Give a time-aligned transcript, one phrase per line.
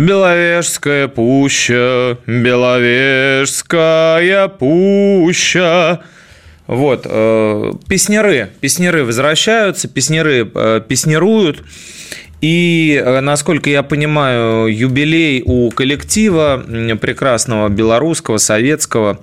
[0.00, 3.68] Беловежская пуща, Беловежская
[4.48, 6.00] пуща.
[6.66, 11.62] Вот, э, песняры, песняры возвращаются, песняры э, песнируют.
[12.40, 16.64] И, э, насколько я понимаю, юбилей у коллектива
[16.98, 19.20] прекрасного белорусского, советского.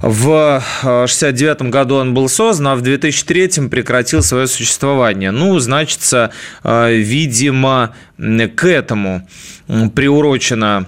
[0.00, 5.30] В 69 году он был создан, а в 2003 прекратил свое существование.
[5.30, 6.30] Ну, значится,
[6.62, 9.26] видимо, к этому
[9.66, 10.86] приурочена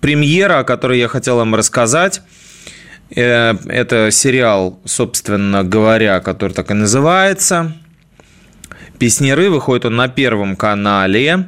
[0.00, 2.22] премьера, о которой я хотел вам рассказать.
[3.14, 7.72] Э, это сериал, собственно говоря, который так и называется.
[8.98, 9.50] Песнеры.
[9.50, 11.46] Выходит он на Первом канале.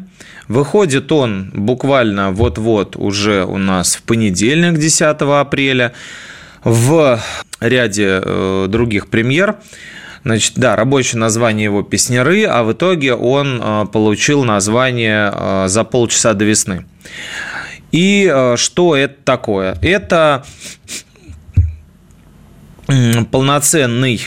[0.49, 5.93] Выходит он буквально вот-вот уже у нас в понедельник, 10 апреля.
[6.63, 7.21] В
[7.61, 9.57] ряде э, других премьер.
[10.25, 15.85] Значит, да, рабочее название его «Песняры», а в итоге он э, получил название э, «За
[15.85, 16.85] полчаса до весны».
[17.93, 19.77] И что это такое?
[19.83, 20.45] Это
[23.33, 24.21] полноценный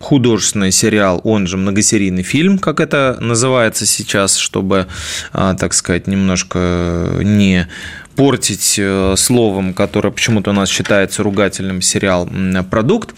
[0.00, 4.86] художественный сериал, он же многосерийный фильм, как это называется сейчас, чтобы,
[5.32, 7.68] так сказать, немножко не
[8.16, 8.80] портить
[9.16, 12.28] словом, которое почему-то у нас считается ругательным сериал
[12.70, 13.14] «Продукт».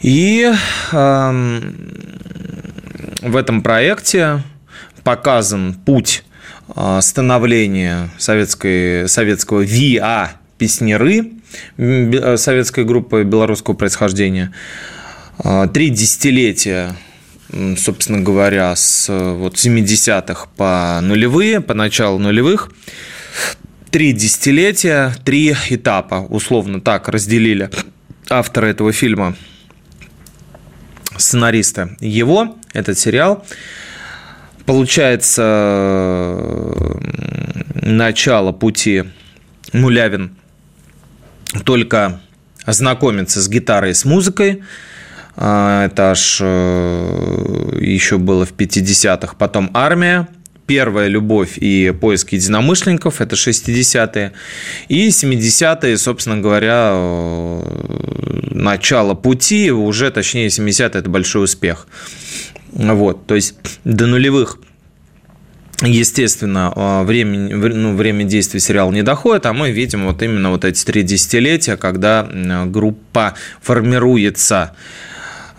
[0.00, 0.50] И
[0.92, 1.60] э,
[3.20, 4.42] в этом проекте
[5.04, 6.24] показан путь
[6.74, 11.32] а, становления советской, советского ВИА «Песнеры»,
[11.76, 14.52] э, советской группы белорусского происхождения.
[15.42, 16.96] А, три десятилетия
[17.76, 22.70] собственно говоря, с вот 70-х по нулевые, по началу нулевых.
[23.90, 27.68] Три десятилетия, три этапа, условно так разделили
[28.28, 29.34] авторы этого фильма–
[31.20, 33.44] сценариста его, этот сериал.
[34.66, 35.42] Получается
[37.74, 39.04] начало пути
[39.72, 40.36] Мулявин
[41.64, 42.20] только
[42.66, 44.62] знакомиться с гитарой с музыкой.
[45.42, 49.36] А, это аж э, еще было в 50-х.
[49.38, 50.28] Потом армия,
[50.66, 54.32] первая любовь и поиск единомышленников, это 60-е.
[54.88, 57.62] И 70-е, собственно говоря, э,
[58.50, 61.86] начало пути, уже, точнее, 70-е– это большой успех.
[62.72, 64.58] Вот, то есть до нулевых
[65.82, 70.66] Естественно, э, время, ну, время действия сериала не доходит, а мы видим вот именно вот
[70.66, 72.28] эти три десятилетия, когда
[72.66, 74.74] группа формируется.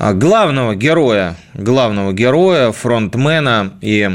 [0.01, 4.09] Главного героя, главного героя, фронтмена и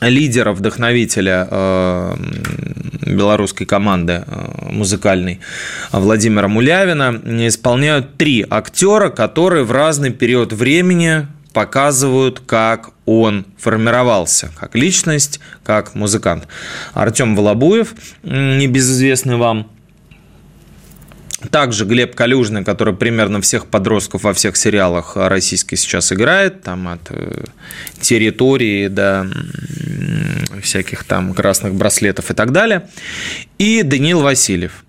[0.00, 2.16] лидера, вдохновителя э,
[3.06, 5.38] белорусской команды э, музыкальной
[5.92, 14.74] Владимира Мулявина исполняют три актера, которые в разный период времени показывают, как он формировался как
[14.74, 16.48] личность, как музыкант.
[16.94, 19.70] Артем Волобуев, небезызвестный вам,
[21.50, 27.00] также Глеб Калюжный, который примерно всех подростков во всех сериалах российских сейчас играет, там от
[27.10, 27.44] э,
[28.00, 29.30] территории до
[30.60, 32.88] всяких там красных браслетов и так далее.
[33.58, 34.84] И Даниил Васильев.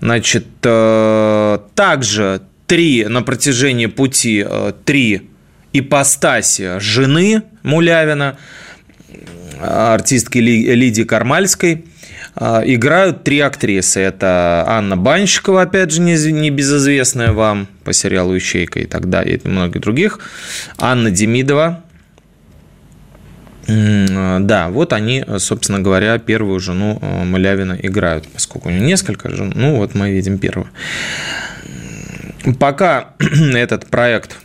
[0.00, 5.30] Значит, э, также три на протяжении пути э, три
[5.72, 8.38] ипостаси жены Мулявина,
[9.60, 11.84] артистки Лидии Кармальской–
[12.36, 14.00] играют три актрисы.
[14.00, 19.80] Это Анна Банщикова, опять же, небезызвестная вам по сериалу «Ищейка» и так далее, и многих
[19.80, 20.20] других.
[20.78, 21.82] Анна Демидова,
[23.66, 29.52] да, вот они, собственно говоря, первую жену э, Малявина играют, поскольку у нее несколько жен.
[29.54, 30.68] Ну, вот мы видим первую.
[32.58, 33.14] Пока
[33.54, 34.38] этот проект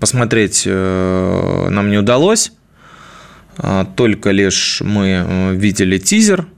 [0.00, 2.52] посмотреть э, нам не удалось,
[3.56, 6.46] а только лишь мы э, видели тизер–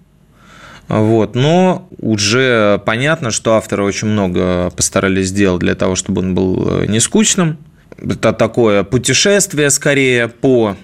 [0.89, 1.35] вот.
[1.35, 6.87] Но уже понятно, что авторы очень много постарались сделать для того, чтобы он был э,
[6.87, 7.59] не скучным.
[7.99, 10.77] Это такое путешествие скорее по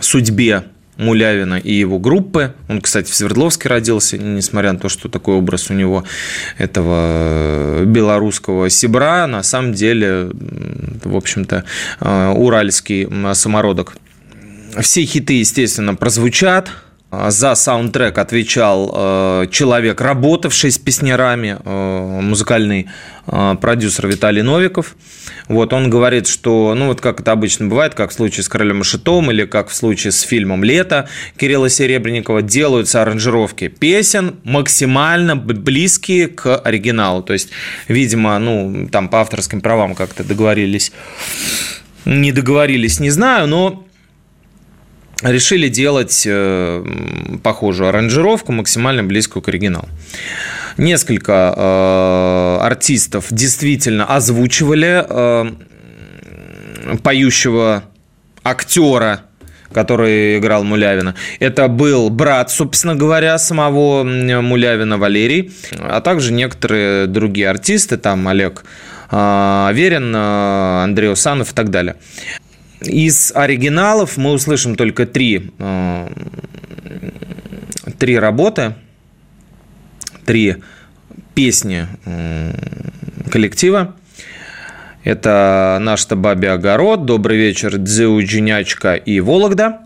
[0.00, 0.64] судьбе
[0.96, 2.54] Мулявина и его группы.
[2.68, 6.04] Он, кстати, в Свердловске родился, несмотря на то, что такой образ у него
[6.58, 10.30] этого белорусского сибра, на самом деле,
[11.04, 11.64] в общем-то,
[12.00, 13.96] э, уральский самородок.
[14.80, 16.70] Все хиты, естественно, прозвучат–
[17.12, 22.88] За саундтрек отвечал э, человек, работавший с песнярами, э, музыкальный
[23.26, 24.94] э, продюсер Виталий Новиков.
[25.48, 28.82] Вот он говорит, что, ну вот как это обычно бывает, как в случае с «Королем
[28.82, 35.34] и Шитом» или как в случае с фильмом «Лето» Кирилла Серебренникова, делаются аранжировки песен максимально
[35.34, 37.24] близкие к оригиналу.
[37.24, 37.48] То есть,
[37.88, 40.92] видимо, ну, там по авторским правам как-то договорились,
[42.04, 43.84] не договорились, не знаю, но
[45.22, 46.84] решили делать э,
[47.42, 49.88] похожую аранжировку, максимально близкую к оригиналу.
[50.76, 55.50] Несколько э, артистов действительно озвучивали э,
[57.02, 57.84] поющего
[58.42, 59.22] актера
[59.72, 61.14] который играл Мулявина.
[61.38, 68.64] Это был брат, собственно говоря, самого Мулявина Валерий, а также некоторые другие артисты, там Олег
[69.12, 71.94] Верин, Андрей Усанов и так далее.
[72.82, 76.08] Из оригиналов мы услышим только три, э,
[77.98, 78.74] три работы,
[80.24, 80.56] три
[81.34, 82.54] песни э,
[83.30, 83.96] коллектива.
[85.04, 89.80] Это «Наш-то бабе огород», «Добрый вечер», «Дзю Джинячка» и «Вологда».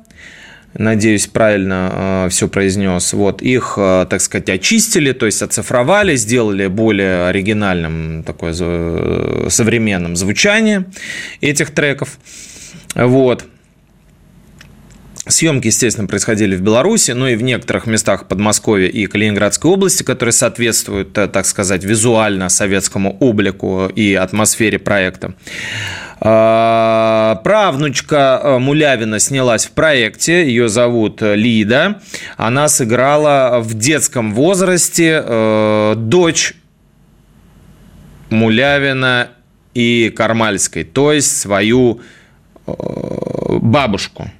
[0.76, 3.12] Надеюсь, правильно э, все произнес.
[3.12, 10.16] Вот их, э, так сказать, очистили, то есть оцифровали, сделали более оригинальным, такое э, современным
[10.16, 10.86] звучание
[11.40, 12.18] этих треков.
[12.94, 13.44] Вот.
[15.26, 20.34] Съемки, естественно, происходили в Беларуси, но и в некоторых местах Подмосковья и Калининградской области, которые
[20.34, 25.34] соответствуют, э, так сказать, визуально советскому облику и атмосфере проекта.
[26.20, 32.02] А, правнучка э, Мулявина снялась в проекте, ее зовут Лида.
[32.36, 36.54] Она сыграла в детском возрасте э, дочь
[38.28, 39.30] Мулявина
[39.72, 42.02] и Кармальской, то есть свою
[42.66, 44.30] бабушку.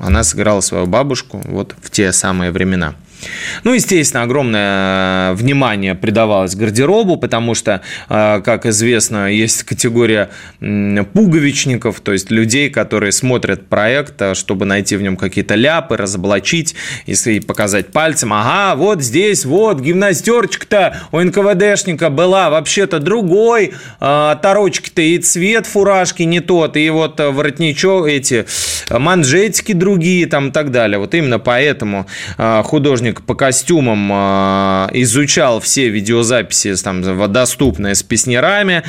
[0.00, 2.94] Она сыграла свою бабушку вот в те самые времена.
[3.64, 10.30] Ну, естественно, огромное внимание придавалось гардеробу, потому что, а, как известно, есть категория
[10.60, 16.74] пуговичников, то есть людей, которые смотрят проект, а, чтобы найти в нем какие-то ляпы, разоблачить
[17.06, 25.18] и показать пальцем, ага, вот здесь, вот, гимнастерчик-то у НКВДшника была вообще-то другой, торочки-то и
[25.18, 28.46] цвет фуражки не тот, и вот воротничок, эти
[28.90, 30.98] манжетики другие, там и так далее.
[30.98, 38.82] Вот именно поэтому художник художник по костюмам а, изучал все видеозаписи там, доступные с песнярами,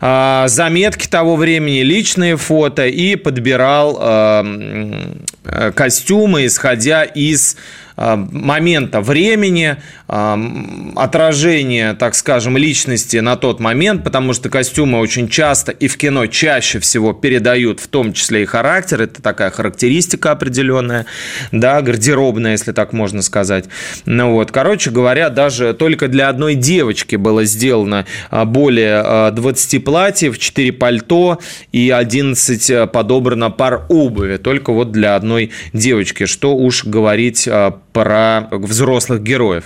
[0.00, 7.56] а, заметки того времени, личные фото и подбирал а, костюмы, исходя из
[8.00, 9.76] момента времени,
[10.06, 16.26] отражение, так скажем, личности на тот момент, потому что костюмы очень часто и в кино
[16.26, 21.06] чаще всего передают в том числе и характер, это такая характеристика определенная,
[21.52, 23.66] да, гардеробная, если так можно сказать.
[24.06, 29.80] Ну вот, короче говоря, даже только для одной девочки было сделано а, более 20 а,
[29.80, 31.38] платьев, 4 пальто
[31.72, 37.48] и 11 а, подобрано пар обуви, только вот для одной девочки, что уж говорить
[37.92, 39.64] про взрослых героев.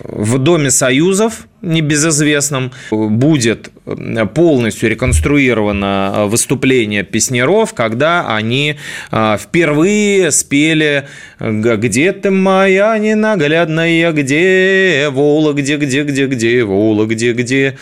[0.00, 3.70] В Доме Союзов, небезызвестном, будет
[4.34, 8.76] полностью реконструировано выступление песнеров, когда они
[9.10, 11.06] а, впервые спели
[11.38, 17.78] «Где ты моя ненаглядная, где Вола, где, где, где, где Вола, где, где,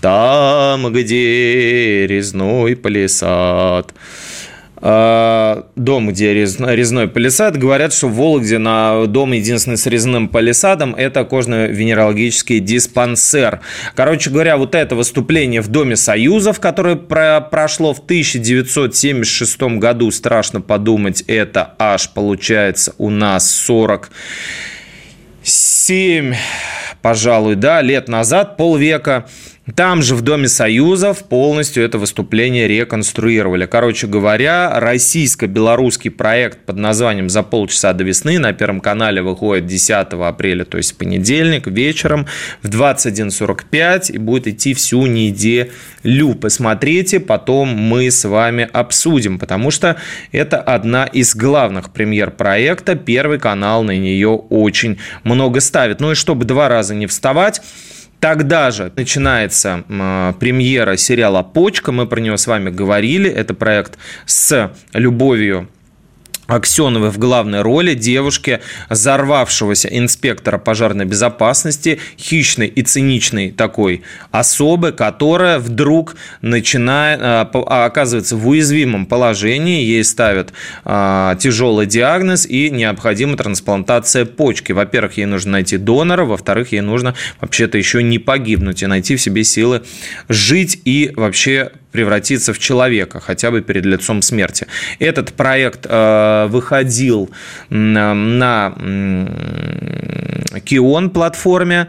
[0.00, 3.92] там, где резной палисад».
[4.84, 7.56] А, дом, где резной палисад.
[7.56, 13.60] Говорят, что в Вологде на дом единственный с резным палисадом– это кожно-венерологический диспансер.
[13.94, 20.60] Короче говоря, вот это выступление в Доме Союзов, которое про прошло в 1976 году, страшно
[20.60, 26.34] подумать, это аж получается у нас 47,
[27.02, 29.26] пожалуй, да, лет назад, полвека–
[29.76, 33.66] там же в Доме Союзов полностью это выступление реконструировали.
[33.66, 40.14] Короче говоря, российско-белорусский проект под названием «За полчаса до весны» на Первом канале выходит 10
[40.14, 42.26] апреля, то есть понедельник, вечером
[42.62, 45.70] в 21.45 и будет идти всю неделю.
[46.40, 49.96] Посмотрите, потом мы с вами обсудим, потому что
[50.32, 52.96] это одна из главных премьер проекта.
[52.96, 56.00] Первый канал на нее очень много ставит.
[56.00, 57.62] Ну и чтобы два раза не вставать,
[58.22, 61.90] Тогда же начинается э, премьера сериала «Почка».
[61.90, 63.28] Мы про него с вами говорили.
[63.28, 65.68] Это проект с любовью
[66.48, 75.60] Аксеновой в главной роли девушки, взорвавшегося инспектора пожарной безопасности, хищной и циничной такой особы, которая
[75.60, 80.52] вдруг начинает, а, а, оказывается в уязвимом положении, ей ставят
[80.84, 84.72] а, тяжелый диагноз и необходима трансплантация почки.
[84.72, 89.22] Во-первых, ей нужно найти донора, во-вторых, ей нужно вообще-то еще не погибнуть и найти в
[89.22, 89.82] себе силы
[90.28, 94.66] жить и вообще превратиться в человека, хотя бы перед лицом смерти.
[94.98, 97.30] Этот проект э, выходил
[97.70, 98.74] на
[100.64, 101.88] Кион платформе,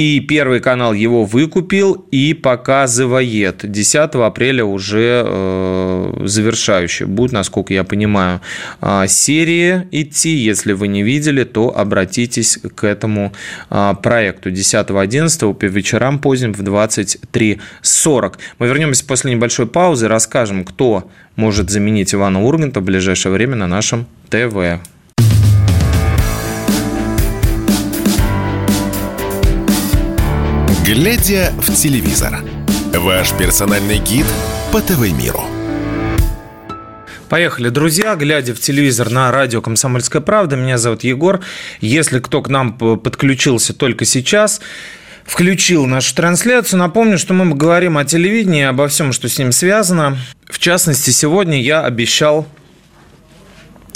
[0.00, 3.70] и Первый канал его выкупил и показывает.
[3.70, 8.40] 10 апреля уже э, завершающий будет, насколько я понимаю,
[8.80, 10.30] э, серии идти.
[10.30, 13.34] Если вы не видели, то обратитесь к этому
[13.68, 14.50] э, проекту.
[14.50, 18.34] 10-11 по вечерам поздним в 23.40.
[18.58, 23.66] Мы вернемся после небольшой паузы, расскажем, кто может заменить Ивана Урганта в ближайшее время на
[23.66, 24.80] нашем ТВ.
[30.92, 32.42] Глядя в телевизор.
[32.92, 34.26] Ваш персональный гид
[34.72, 35.44] по ТВ-миру.
[37.28, 40.56] Поехали, друзья, глядя в телевизор на радио «Комсомольская правда».
[40.56, 41.42] Меня зовут Егор.
[41.80, 44.60] Если кто к нам подключился только сейчас,
[45.24, 46.80] включил нашу трансляцию.
[46.80, 50.18] Напомню, что мы говорим о телевидении, обо всем, что с ним связано.
[50.46, 52.48] В частности, сегодня я обещал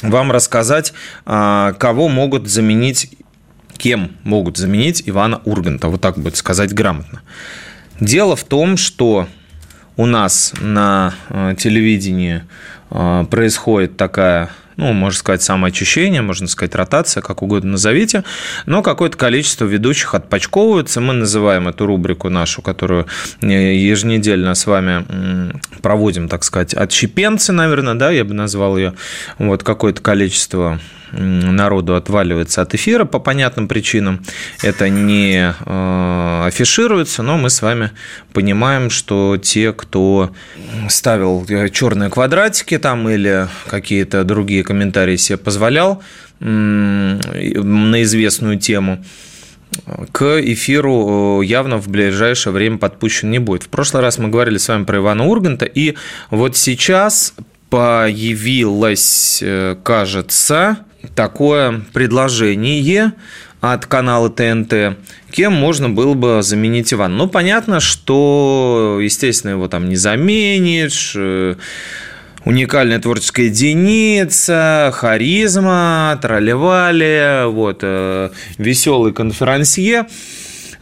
[0.01, 0.93] вам рассказать,
[1.27, 3.11] а, кого могут заменить
[3.79, 7.23] кем могут заменить Ивана Урганта, вот так будет сказать грамотно.
[8.01, 9.29] Дело в том, что
[9.97, 12.43] у нас на э, телевидении
[12.91, 18.25] э, происходит такая ну, можно сказать, самоочищение, можно сказать, ротация, как угодно назовите,
[18.67, 21.01] но какое-то количество ведущих отпочковываются.
[21.01, 23.07] Мы называем эту рубрику нашу, которую
[23.41, 25.05] э, еженедельно с вами
[25.81, 28.95] проводим, так сказать, отщепенцы, наверное, да, я бы назвал ее.
[29.39, 30.81] Вот какое-то количество
[31.17, 34.25] народу отваливается от эфира по понятным причинам.
[34.63, 37.91] Это не э, афишируется, но мы с вами
[38.33, 40.31] понимаем, что те, кто
[40.89, 46.03] ставил э, черные квадратики там или какие-то другие комментарии себе позволял
[46.41, 49.05] на известную тему,
[50.13, 53.65] к эфиру э, явно в ближайшее время подпущен не будет.
[53.65, 55.95] В прошлый раз мы говорили с вами про Ивана Урганта, и
[56.31, 57.35] вот сейчас
[57.71, 59.43] появилось,
[59.83, 60.79] кажется,
[61.15, 63.13] такое предложение
[63.61, 64.99] от канала ТНТ,
[65.31, 67.17] кем можно было бы заменить Ивана.
[67.17, 71.55] Ну, понятно, что, естественно, его там не заменишь, э,
[72.45, 80.07] уникальная творческая единица, харизма, тролливали, вот, э, веселый конферансье–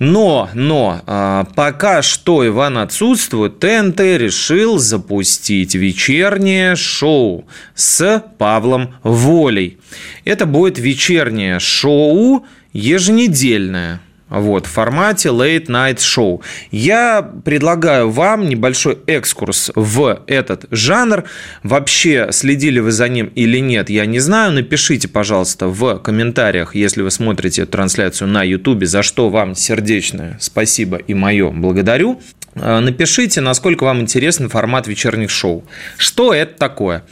[0.05, 7.45] но, но, а, пока что Иван отсутствует, ТНТ решил запустить вечернее шоу
[7.77, 9.79] с Павлом Волей.
[10.25, 14.01] Это будет вечернее шоу еженедельное
[14.33, 16.41] вот, в формате Late Night Show.
[16.71, 21.25] Я предлагаю вам небольшой экскурс в этот жанр.
[21.63, 24.53] Вообще, следили вы за ним или нет, я не знаю.
[24.53, 30.97] Напишите, пожалуйста, в комментариях, если вы смотрите трансляцию на YouTube, за что вам сердечное спасибо
[30.97, 32.21] и мое благодарю.
[32.55, 35.65] Э, напишите, насколько вам интересен формат вечерних шоу.
[35.97, 37.05] Что это такое?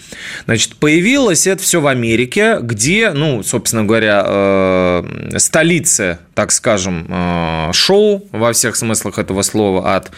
[0.45, 7.71] Значит, появилось это все в Америке, где, ну, собственно говоря, э, столица, так скажем, э,
[7.73, 10.11] шоу во всех смыслах этого слова, от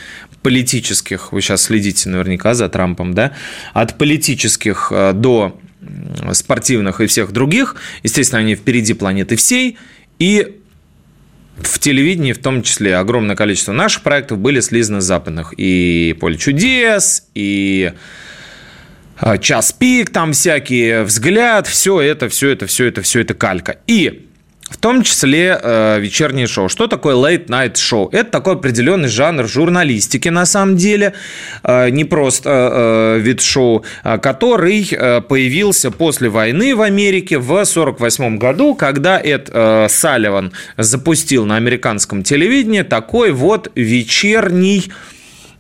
[0.43, 3.33] политических, вы сейчас следите наверняка за Трампом, да,
[3.75, 5.57] от политических до
[6.33, 9.79] спортивных и всех других, естественно, они впереди планеты всей,
[10.19, 10.62] и
[11.57, 15.55] в телевидении в том числе огромное количество наших проектов были слизаны с западных.
[15.57, 17.93] И «Поле чудес», и
[19.19, 23.79] а, «Час пик», там всякие «Взгляд», все это, все это, все это, все это калька.
[23.87, 24.29] И
[24.73, 26.69] в том числе э, вечерние шоу.
[26.69, 28.09] Что такое late night show?
[28.11, 31.13] Это такой определенный жанр журналистики, на самом деле,
[31.63, 37.39] э, не просто э, э вид шоу, э, который э, появился после войны в Америке
[37.39, 44.91] в 1948 году, когда Эд э, Салливан запустил на американском телевидении такой вот вечерний,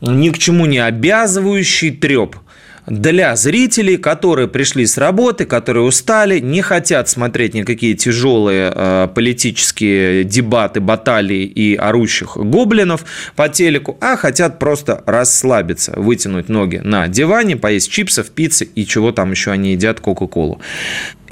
[0.00, 2.36] ни к чему не обязывающий треп–
[2.86, 10.24] для зрителей, которые пришли с работы, которые устали, не хотят смотреть никакие тяжелые э, политические
[10.24, 13.04] дебаты, баталии и орущих гоблинов
[13.36, 19.12] по телеку, а хотят просто расслабиться, вытянуть ноги на диване, поесть чипсов, пиццы и чего
[19.12, 20.60] там еще они едят, Кока-Колу.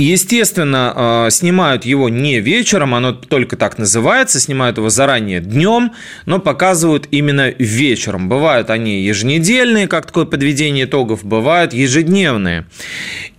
[0.00, 5.92] Естественно, э, снимают его не вечером, оно только так называется, снимают его заранее днем,
[6.25, 8.30] но показывают именно вечером.
[8.30, 12.64] Бывают они еженедельные, как такое подведение итогов, бывают ежедневные.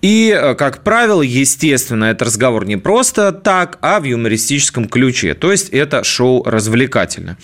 [0.03, 5.33] И, э, как правило, естественно, это разговор не просто так, а в юмористическом ключе.
[5.33, 7.37] То есть это шоу развлекательное.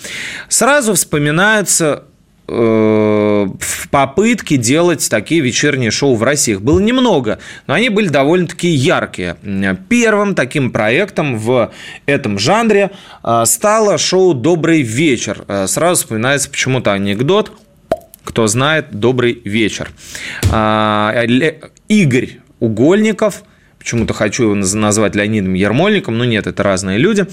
[0.47, 2.03] Сразу вспоминаются
[2.49, 3.47] Э,
[3.87, 6.51] в попытке делать такие вечерние шоу в России.
[6.51, 9.37] Их было немного, но они были довольно-таки яркие.
[9.87, 11.71] Первым таким проектом в
[12.05, 12.91] этом жанре
[13.23, 15.45] э, стало шоу «Добрый вечер».
[15.47, 17.51] Э, сразу вспоминается почему-то анекдот
[18.23, 19.89] кто знает, добрый вечер.
[21.87, 23.43] Игорь Угольников–
[23.79, 27.25] почему-то хочу его назвать Леонидом Ермольником, но нет, это разные люди.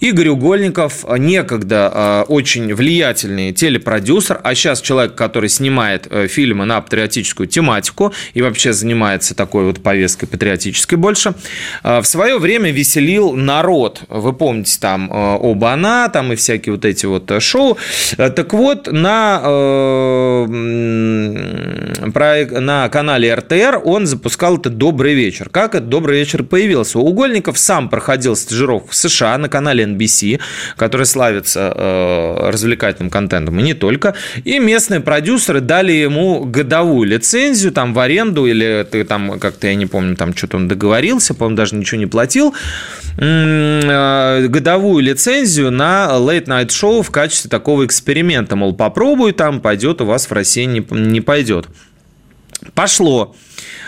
[0.00, 6.64] Игорь Угольников, а, некогда а, очень влиятельный телепродюсер, а сейчас человек, который снимает э, фильмы
[6.64, 11.34] на патриотическую тематику и вообще занимается такой вот повесткой патриотической больше,
[11.82, 14.02] а, в свое время веселил народ.
[14.08, 17.78] Вы помните, там Оба-она, там и всякие вот эти вот э, шоу.
[18.16, 19.40] Э, так вот, на,
[22.00, 25.48] на канале РТР он запускал это «Добрый вечер».
[25.50, 27.00] Как это «Добрый вечер» появился.
[27.00, 30.40] Угольников сам проходил стажировку в США на канале NBC,
[30.76, 34.14] который славится э, развлекательным контентом, и не только.
[34.44, 39.74] И местные продюсеры дали ему годовую лицензию там в аренду, или ты там, как-то, я
[39.74, 42.54] не помню, там что-то он договорился, по-моему, даже ничего не платил,
[43.18, 48.54] э, годовую лицензию на Late Night Show в качестве такого эксперимента.
[48.54, 51.66] Мол, попробуй там, пойдет у вас в России не, не пойдет.
[52.74, 53.34] Пошло.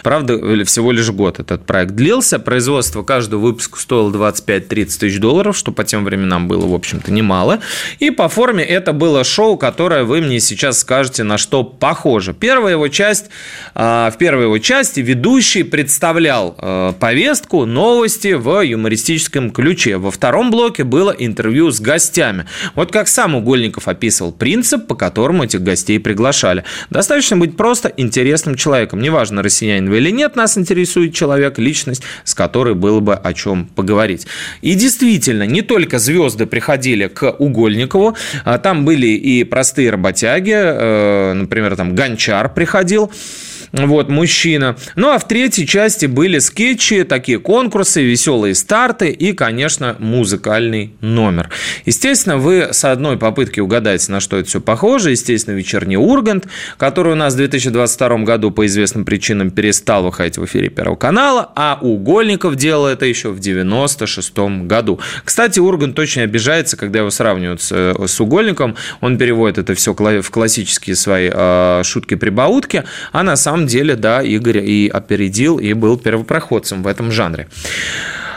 [0.03, 2.39] Правда, всего лишь год этот проект длился.
[2.39, 7.61] Производство каждого выпуска стоило 25-30 тысяч долларов, что по тем временам было, в общем-то, немало.
[7.99, 12.35] И по форме это было шоу, которое вы мне сейчас скажете, на что похоже.
[12.35, 13.27] Первая его часть,
[13.75, 19.97] а, в первой его части ведущий представлял а, повестку, новости в юмористическом ключе.
[19.99, 22.47] Во втором блоке было интервью с гостями.
[22.75, 26.65] Вот как сам Угольников описывал принцип, по которому этих гостей приглашали.
[26.91, 29.01] Достаточно быть просто интересным человеком.
[29.01, 33.67] Неважно, россиянин вы или нет, нас интересует человек, личность, с которой было бы о чем
[33.67, 34.27] поговорить.
[34.63, 41.33] И действительно, не только звезды приходили к Угольникову, а там были и простые работяги, э,
[41.35, 43.13] например, там Гончар приходил,
[43.73, 44.77] вот, мужчина.
[44.97, 51.49] Ну, а в третьей части были скетчи, такие конкурсы, веселые старты и, конечно, музыкальный номер.
[51.87, 55.13] Естественно, вы с одной попытки угадаете, на что это все похоже.
[55.13, 56.47] Естественно, вечерний Ургант,
[56.77, 61.51] который у нас в 2022 году по известным причинам перестал выходить в эфире Первого канала,
[61.57, 65.01] а Угольников делал это еще в 96 году.
[65.25, 68.77] Кстати, Ургант очень обижается, когда его сравнивают с, с Угольником.
[69.01, 74.23] Он переводит это все в классические свои э, шутки-прибаутки, а на самом самом деле, да,
[74.23, 77.47] Игорь и опередил, и был первопроходцем в этом жанре.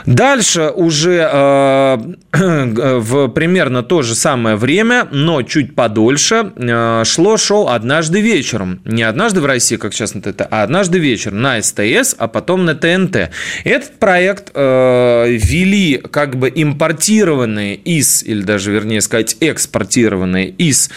[0.06, 1.98] Дальше уже э,
[2.32, 8.80] в примерно то же самое время, но чуть подольше, э, шло шоу «Однажды вечером».
[8.84, 12.76] Не «Однажды в России», как сейчас ТТ, а «Однажды вечером» на СТС, а потом на
[12.76, 13.30] ТНТ.
[13.64, 20.88] Этот проект э, вели как бы импортированные из, или даже, вернее сказать, экспортированные из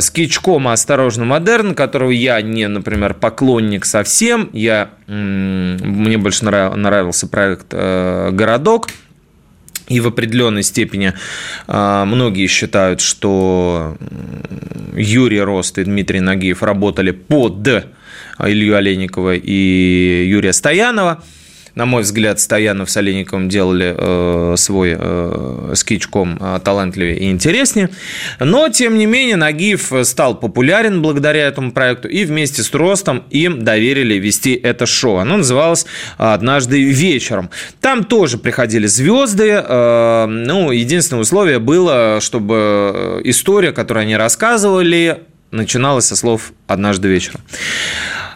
[0.00, 4.48] скетчкома «Осторожно, модерн», которого я не, например, поклонник совсем.
[4.52, 8.88] Я, мне больше нравился проект э, городок.
[9.88, 11.12] И в определенной степени
[11.66, 13.98] а, многие считают, что
[14.96, 17.68] Юрий Рост и Дмитрий Нагиев работали под
[18.38, 21.22] Илью Олейникова и Юрия Стоянова–
[21.74, 27.88] на мой взгляд, Стоянов с Олейниковым делали э, свой э, скетчком э, талантливее и интереснее.
[28.38, 33.64] Но, тем не менее, Нагиев стал популярен благодаря этому проекту, и вместе с Ростом им
[33.64, 35.16] доверили вести это шоу.
[35.16, 35.86] Оно называлось
[36.18, 37.50] «Однажды вечером».
[37.80, 39.50] Там тоже приходили звезды.
[39.50, 47.40] Э, ну, единственное условие было, чтобы история, которую они рассказывали, начиналась со слов «однажды вечером».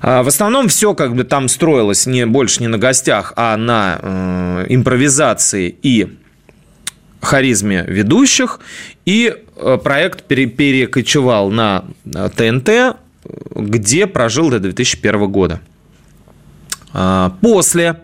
[0.00, 3.98] А, в основном все как бы там строилось не больше не на гостях, а на
[4.00, 6.16] э, импровизации и
[7.20, 8.60] харизме ведущих.
[9.04, 12.96] И э, проект пере, перекочевал на ТНТ,
[13.54, 15.60] где прожил до 2001 года.
[16.92, 17.96] А, после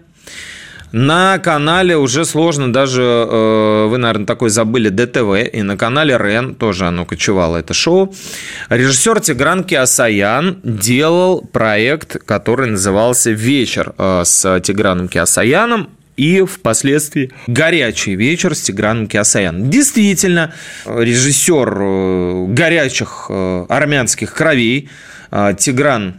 [0.93, 6.55] на канале уже сложно даже, э, вы, наверное, такой забыли, ДТВ, и на канале РЕН
[6.55, 8.15] тоже оно кочевало, это шоу.
[8.69, 18.15] Режиссер Тигран Киасаян делал проект, который назывался «Вечер» э, с Тиграном Киасаяном и впоследствии «Горячий
[18.15, 19.71] вечер» с Тиграном Киасаяном.
[19.71, 20.53] Действительно,
[20.85, 24.91] режиссер э, горячих армянских кровей
[25.57, 26.17] Тигран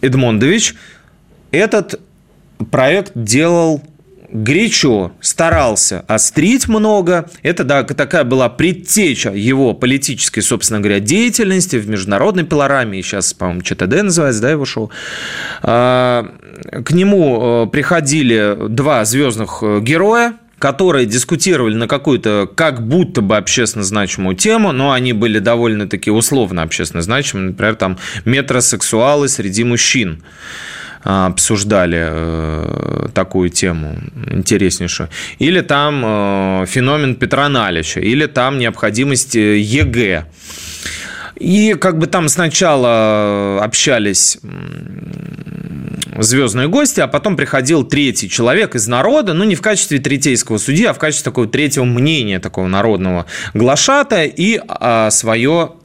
[0.00, 0.74] Эдмондович
[1.50, 2.00] этот
[2.70, 3.82] проект делал
[4.30, 7.28] горячо старался острить много.
[7.42, 13.02] Это да, такая была предтеча его политической, собственно говоря, деятельности в международной пилораме.
[13.02, 14.90] Сейчас, по-моему, ЧТД называется, да, его шоу.
[15.62, 16.26] А,
[16.84, 23.36] к нему э, приходили два звездных э, героя, которые дискутировали на какую-то как будто бы
[23.36, 30.22] общественно значимую тему, но они были довольно-таки условно общественно значимы, например, там метросексуалы среди мужчин
[31.06, 33.96] обсуждали э, такую тему
[34.30, 35.08] интереснейшую.
[35.38, 40.26] Или там э, феномен Петра Налича, или там необходимость э, ЕГЭ.
[41.36, 44.38] И как бы там сначала общались
[46.18, 50.86] звездные гости, а потом приходил третий человек из народа, ну, не в качестве третейского судьи,
[50.86, 55.75] а в качестве такого третьего мнения, такого народного глашатая, и а, свое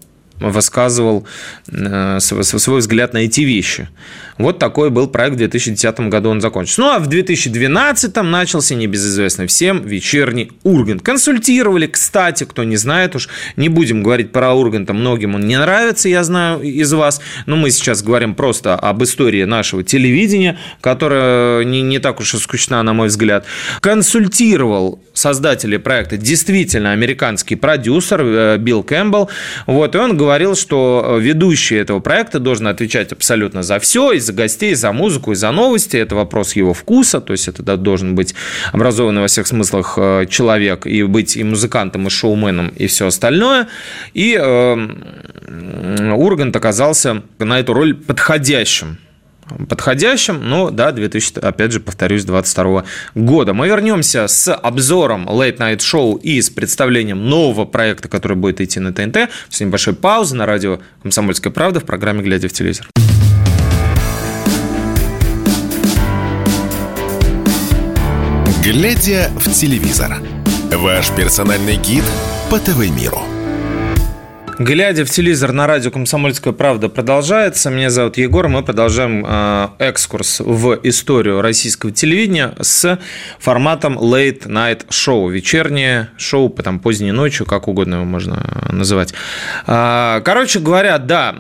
[0.42, 1.26] высказывал
[1.72, 3.90] э, свой взгляд на эти вещи.
[4.38, 6.82] Вот такой был проект в 2010 году, он закончился.
[6.82, 11.04] Ну, а в 2012 начался небезызвестный всем вечерний Ургант.
[11.04, 16.10] Консультировали, кстати, кто не знает уж, не будем говорить про Урганта, многим он не нравится,
[16.10, 21.82] я знаю, из вас, но мы сейчас говорим просто об истории нашего телевидения, которая не,
[21.82, 23.46] не так уж и скучна, на мой взгляд.
[23.80, 29.30] Консультировал создателей проекта действительно американский продюсер э, Билл Кэмпбелл,
[29.68, 34.32] вот, и он говорил, что ведущий этого проекта должен отвечать абсолютно за все, и за
[34.32, 35.98] гостей, за музыку и за новости.
[35.98, 38.34] Это вопрос его вкуса, то есть это должен быть
[38.72, 43.68] образованный во всех смыслах э, человек и быть и музыкантом, и шоуменом, и все остальное.
[44.14, 48.98] И э, Ургант оказался на эту роль подходящим
[49.70, 52.86] подходящим, но да, 2000, опять же, повторюсь, 22
[53.16, 53.54] года.
[53.54, 58.80] Мы вернемся с обзором Late Night Show и с представлением нового проекта, который будет идти
[58.80, 62.88] на ТНТ, с небольшой паузы на радио «Комсомольская правда» в программе «Глядя в телевизор».
[68.64, 70.20] Глядя в телевизор.
[70.72, 72.04] Ваш персональный гид
[72.52, 73.41] по ТВ-миру.
[74.60, 77.70] Глядя в телевизор на радио «Комсомольская правда» продолжается.
[77.70, 78.48] Меня зовут Егор.
[78.48, 83.00] Мы продолжаем э, экскурс в историю российского телевидения с
[83.40, 85.32] форматом Late Night Show.
[85.32, 89.14] Вечернее шоу, потом поздней ночью, как угодно его можно называть.
[89.66, 91.34] Э, короче говоря, да,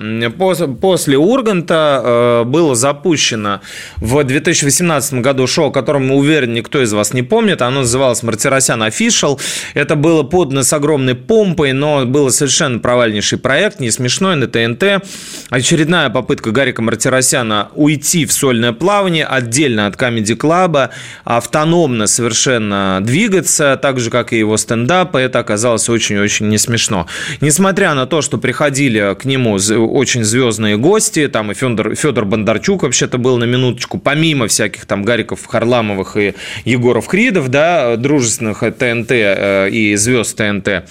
[0.81, 3.61] после Урганта э, было запущено
[3.97, 7.61] в 2018 году шоу, о котором, уверен, никто из вас не помнит.
[7.61, 9.39] Оно называлось «Мартиросян Official».
[9.73, 14.47] Это было подано с огромной помпой, но было совершенно провально провальнейший проект, не смешной, на
[14.47, 15.03] ТНТ.
[15.49, 20.89] Очередная попытка Гарика Мартиросяна уйти в сольное плавание отдельно от Comedy Club,
[21.23, 25.19] автономно совершенно двигаться, так же, как и его стендапы.
[25.19, 27.07] Это оказалось очень-очень не смешно.
[27.41, 32.83] Несмотря на то, что приходили к нему очень звездные гости, там и Федор, Федор Бондарчук
[32.83, 36.35] вообще-то был на минуточку, помимо всяких там Гариков Харламовых и
[36.65, 40.83] Егоров Кридов, да, дружественных ТНТ э, и звезд ТНТ.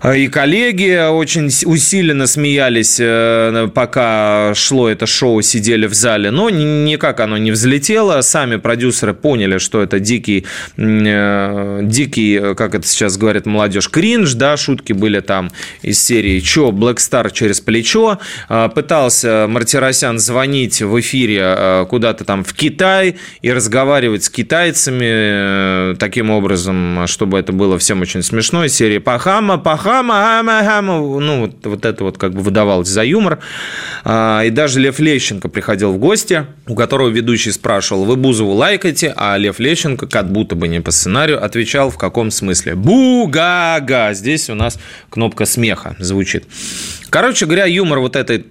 [0.00, 6.30] А, и коллеги очень усиленно смеялись, э, пока шло это шоу, сидели в зале.
[6.30, 8.22] Но никак оно не взлетело.
[8.22, 10.46] Сами продюсеры поняли, что это дикий,
[10.78, 15.50] э, дикий, как это сейчас говорят молодежь, кринж, да, шутки были там
[15.82, 18.18] из серии «Чё, Black Star через плечо».
[18.74, 26.30] Пытался Мартиросян звонить в эфире э, куда-то там в Китай и разговаривать с китайцами таким
[26.30, 28.64] образом, чтобы это было всем очень смешно.
[28.64, 31.20] Из «Пахама, пахама, хама, хама, хама.
[31.20, 33.40] Ну, вот, вот это вот как бы выдавалось за юмор.
[34.04, 39.12] А, и даже Лев Лещенко приходил в гости, у которого ведущий спрашивал, вы Бузову лайкаете?
[39.16, 42.74] А Лев Лещенко, как будто бы не по сценарию, отвечал в каком смысле?
[42.74, 44.14] Бу-га-га.
[44.14, 46.44] Здесь у нас кнопка смеха звучит.
[47.10, 48.46] Короче говоря, юмор вот этой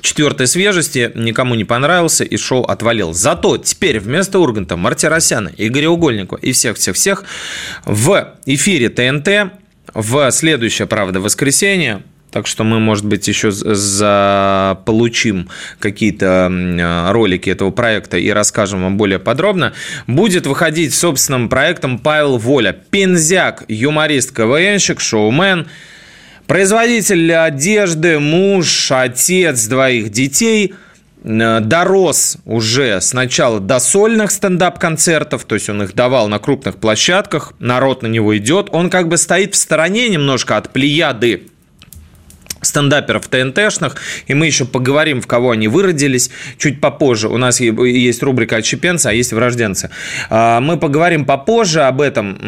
[0.00, 3.12] четвертой свежести никому не понравился, и шоу отвалил.
[3.12, 7.24] Зато теперь вместо Урганта, Мартиросяна, Игоря Угольникова и всех-всех-всех
[7.84, 9.52] в эфире ТНТ
[9.94, 15.48] в следующее, правда, воскресенье, так что мы, может быть, еще заполучим
[15.78, 19.72] какие-то ролики этого проекта и расскажем вам более подробно.
[20.06, 22.76] Будет выходить собственным проектом Павел Воля.
[22.90, 25.68] Пензяк, юморист, КВНщик, шоумен,
[26.46, 30.87] производитель одежды, муж, отец двоих детей– Э,
[31.24, 38.02] дорос уже сначала до сольных стендап-концертов, то есть он их давал на крупных площадках, народ
[38.02, 41.48] на него идет, он как бы стоит в стороне немножко от плеяды
[42.62, 47.28] стендаперов ТНТшных, и мы еще поговорим, в кого они выродились чуть попозже.
[47.28, 49.90] У нас есть рубрика «Отщепенцы», а есть «Врожденцы».
[50.30, 52.38] А, мы поговорим попозже об этом,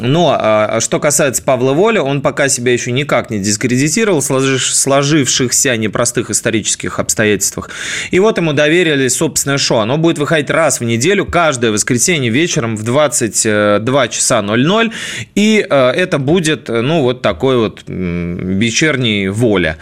[0.00, 5.76] но а, что касается Павла Воля, он пока себя еще никак не дискредитировал в сложившихся
[5.76, 7.70] непростых исторических обстоятельствах.
[8.10, 9.80] И вот ему доверили собственное шоу.
[9.80, 14.92] Оно будет выходить раз в неделю, каждое воскресенье вечером в 22 часа 00,
[15.34, 19.76] и а, это будет, ну, вот такой вот вечерний воля.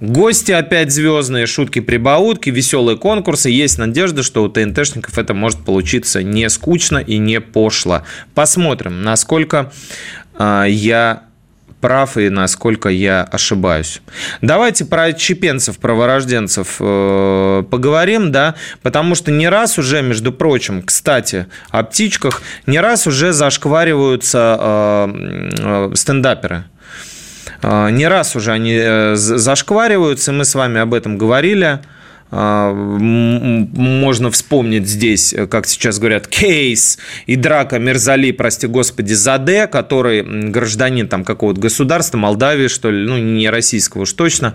[0.00, 3.48] Гости опять звездные, шутки-прибаутки, веселые конкурсы.
[3.48, 8.02] Есть надежда, что у ТНТшников это может получиться не скучно и не пошло.
[8.34, 9.72] Посмотрим, насколько
[10.38, 11.22] э, я
[11.80, 14.00] прав и насколько я ошибаюсь.
[14.40, 20.82] Давайте про чепенцев, про вырожденцев э, поговорим, да, потому что не раз уже, между прочим,
[20.82, 26.64] кстати, о птичках, не раз уже зашквариваются э, э, стендаперы.
[27.62, 31.80] А, не раз уже они э, зашквариваются, мы с вами об этом говорили.
[32.28, 40.22] А, можно вспомнить здесь, как сейчас говорят, кейс и драка Мерзали, прости господи, Заде, который
[40.50, 44.54] гражданин там какого-то государства, Молдавии, что ли, ну, не российского уж точно.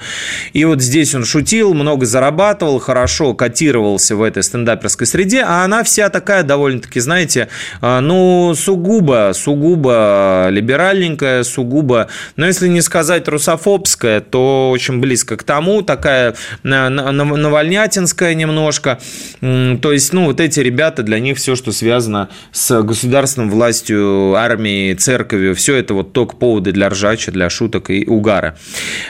[0.52, 5.84] И вот здесь он шутил, много зарабатывал, хорошо котировался в этой стендаперской среде, а она
[5.84, 7.48] вся такая довольно-таки, знаете,
[7.80, 15.44] а, ну, сугубо, сугубо либеральненькая, сугубо, но если не сказать русофобская, то очень близко к
[15.44, 19.00] тому, такая новостная Вольнятинская немножко.
[19.40, 24.96] То есть, ну, вот эти ребята, для них все, что связано с государственной властью, армией,
[24.96, 28.58] церковью, все это вот только поводы для ржача, для шуток и угара.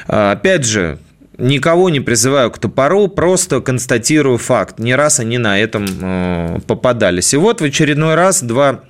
[0.07, 0.99] А, опять же,
[1.37, 4.79] никого не призываю к топору, просто констатирую факт.
[4.79, 7.33] Не раз они на этом э, попадались.
[7.33, 8.81] И вот в очередной раз два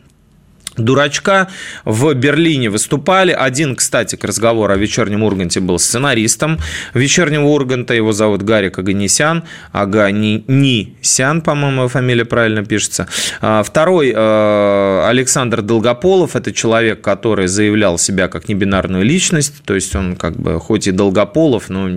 [0.77, 1.49] дурачка
[1.85, 3.31] в Берлине выступали.
[3.31, 6.59] Один, кстати, к разговору о вечернем Урганте был сценаристом
[6.93, 7.93] вечернего Урганта.
[7.93, 9.43] Его зовут Гарик Аганесян.
[9.71, 13.07] Аганисян, по-моему, фамилия правильно пишется.
[13.41, 16.35] А, второй э, Александр Долгополов.
[16.35, 19.63] Это человек, который заявлял себя как небинарную личность.
[19.65, 21.87] То есть он как бы хоть и Долгополов, но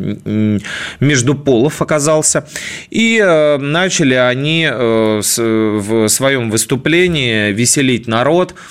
[1.00, 2.46] между полов оказался.
[2.90, 8.54] И э, начали они э, в своем выступлении веселить народ–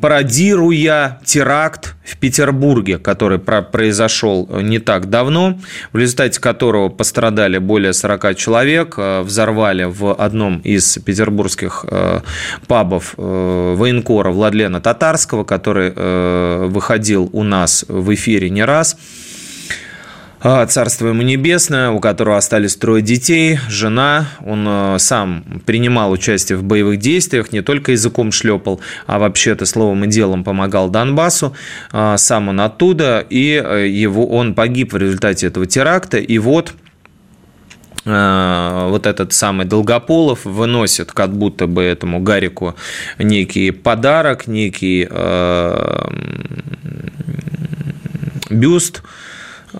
[0.00, 5.58] пародируя теракт в Петербурге, который произошел не так давно,
[5.92, 12.20] в результате которого пострадали более 40 человек, э, взорвали в одном из петербургских э,
[12.66, 18.96] пабов э, военкора Владлена Татарского, который выходил у нас в эфире не раз–
[20.42, 24.26] царство ему небесное, у которого остались трое детей, жена.
[24.44, 30.04] Он э, сам принимал участие в боевых действиях, не только языком шлепал, а вообще-то словом
[30.04, 31.56] и делом помогал Донбассу.
[31.90, 36.18] А, сам он оттуда, и э, его, он погиб в результате этого теракта.
[36.18, 36.74] И вот
[38.04, 42.76] э, вот этот самый Долгополов выносит как будто бы этому Гарику
[43.18, 45.08] некий подарок, некий
[48.50, 49.02] бюст,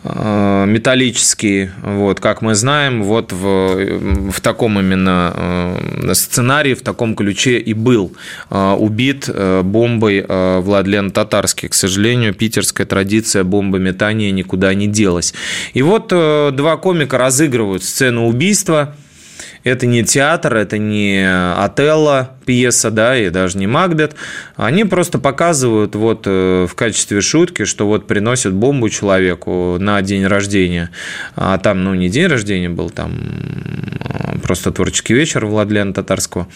[0.05, 7.59] металлический, вот, как мы знаем, вот в, в таком именно э, сценарии, в таком ключе
[7.59, 8.13] и был
[8.51, 9.29] э, убит
[9.63, 11.69] бомбой Владлен Татарский.
[11.69, 15.35] К сожалению, питерская традиция бомбометания никуда не делась.
[15.75, 18.95] И вот два комика разыгрывают сцену убийства–
[19.67, 24.15] это не театр, это не Отелло пьеса, да, и даже не Макбет.
[24.55, 30.25] Они просто показывают вот э, в качестве шутки, что вот приносят бомбу человеку на день
[30.25, 30.91] рождения.
[31.35, 33.19] А там, ну, не день рождения был, там
[34.43, 36.47] просто творческий вечер Владлена Татарского.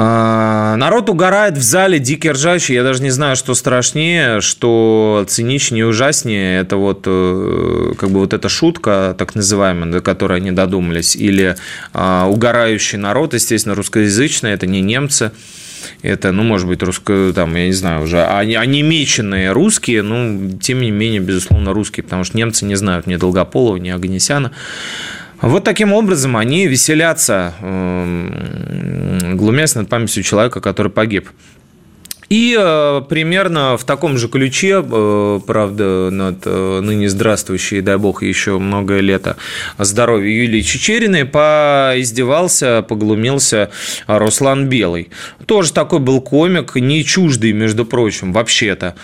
[0.00, 2.76] А, народ угорает в зале, дикий ржачий.
[2.76, 6.60] Я даже не знаю, что страшнее, что циничнее и ужаснее.
[6.60, 11.16] Это вот э, как бы вот эта шутка, так называемая, до которой они додумались.
[11.16, 11.56] Или
[11.92, 15.32] а, угорающий народ, естественно, русскоязычный, это не немцы.
[16.02, 20.92] Это, ну, может быть, русско, там, я не знаю, уже онемеченные русские, ну, тем не
[20.92, 24.52] менее, безусловно, русские, потому что немцы не знают ни Долгополова, ни Аганесяна.
[25.40, 31.28] Вот таким образом они веселятся, эм, глумясь над памятью человека, который погиб.
[32.28, 38.22] И э, примерно в таком же ключе, э, правда, над э, ныне здравствующей, дай бог,
[38.22, 39.36] еще многое лето
[39.78, 43.70] здоровья Юлии Чечериной поиздевался, поглумился
[44.06, 45.08] Руслан Белый.
[45.46, 48.94] Тоже такой был комик, не чуждый, между прочим, вообще-то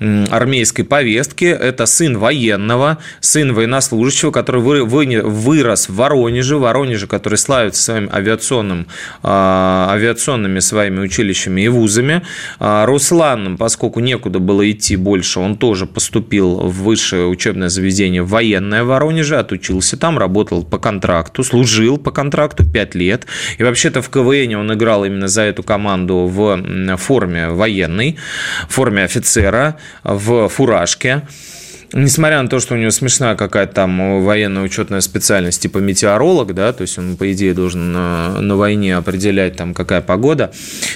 [0.00, 1.44] армейской повестки.
[1.44, 8.86] Это сын военного, сын военнослужащего, который вырос в Воронеже, Воронеже, который славится своим авиационным,
[9.22, 12.22] а, авиационными своими училищами и вузами.
[12.60, 18.84] А, Руслан, поскольку некуда было идти больше, он тоже поступил в высшее учебное заведение военное
[18.84, 23.26] в Воронеже, отучился там, работал по контракту, служил по контракту 5 лет.
[23.58, 28.16] И вообще-то в КВН он играл именно за эту команду в форме военной,
[28.68, 31.22] в форме офицера, в фуражке.
[31.94, 36.74] Несмотря на то, что у него смешная какая-то там военная учетная специальность, типа метеоролог, да,
[36.74, 40.52] то есть он, по идее, должен на, на войне определять там, какая погода,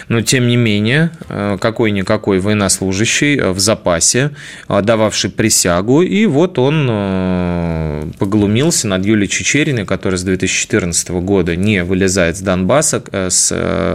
[0.09, 4.33] но, тем не менее, э, какой-никакой военнослужащий в запасе,
[4.69, 11.85] дававший присягу, и вот он э, поглумился над Юлией Чечериной, которая с 2014 года не
[11.85, 13.51] вылезает с Донбасса, э, с,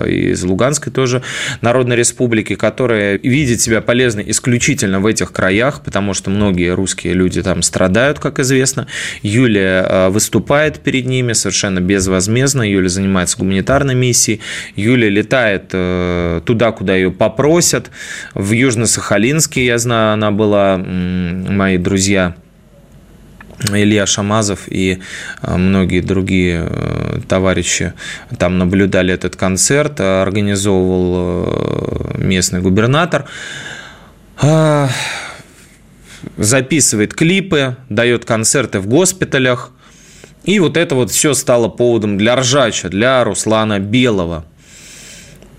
[0.08, 1.22] из Луганской тоже
[1.62, 7.16] Народной Республики, которая видит себя полезной исключительно в этих краях, потому что многие русские русские
[7.16, 8.88] люди там страдают, как известно.
[9.22, 12.64] Юлия э, выступает перед ними совершенно безвозмездно.
[12.64, 14.40] Юлия занимается гуманитарной миссией.
[14.78, 17.92] Юлия летает э, туда, куда ее попросят.
[18.34, 22.38] В Южно-Сахалинске, я знаю, она была, мои друзья
[23.74, 25.02] Илья Шамазов и
[25.42, 26.70] э, многие другие
[27.28, 27.92] товарищи
[28.40, 33.26] там наблюдали этот концерт, организовывал местный губернатор.
[36.36, 39.72] Записывает клипы, дает концерты в госпиталях.
[40.44, 44.46] И вот это вот все стало поводом для ржача, для Руслана Белого.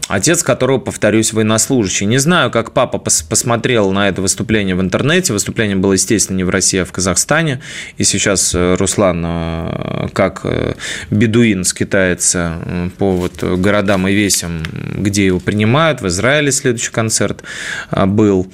[0.08, 2.06] Отец которого, повторюсь, военнослужащий.
[2.06, 5.34] Не знаю, как папа пос посмотрел на это выступление в интернете.
[5.34, 7.60] Выступление было, естественно, не в России, а в Казахстане.
[7.98, 10.74] И сейчас э, Руслан, э, как э,
[11.10, 14.62] бедуин, скитается по вот городам и весям,
[14.96, 16.00] где его принимают.
[16.00, 17.42] В Израиле следующий концерт
[17.90, 18.50] был.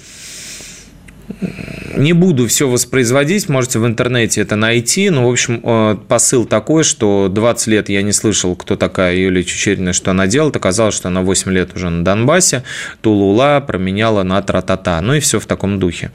[1.96, 5.10] Не буду все воспроизводить, можете в интернете это найти.
[5.10, 9.44] Но, в общем, э, посыл такой, что 20 лет я не слышал, кто такая Юлия
[9.44, 10.56] Чечерина, что она делает.
[10.56, 12.64] Оказалось, что она 8 лет уже на Донбассе.
[13.00, 15.00] Тулула променяла на тра-та-та.
[15.00, 16.10] Ну и все в таком духе.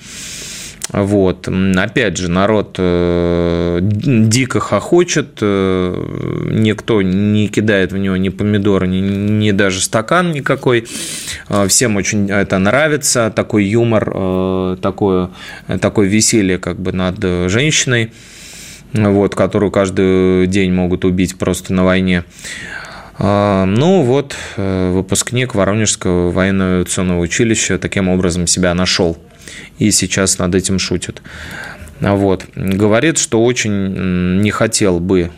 [0.91, 1.47] Вот.
[1.47, 8.99] Опять же, народ э, дико хохочет, э, никто не кидает в него ни помидоры, ни,
[8.99, 10.87] ни даже стакан никакой.
[11.49, 15.29] Э, всем очень это нравится, такой юмор, такое,
[15.81, 18.11] такое веселье как бы над женщиной,
[18.93, 22.23] вот, которую каждый день могут убить просто на войне.
[23.19, 29.17] Ну вот, выпускник Воронежского военно-авиационного училища таким образом себя нашел
[29.77, 31.21] и сейчас над этим шутит.
[31.99, 32.45] Вот.
[32.55, 35.31] Говорит, что очень не хотел бы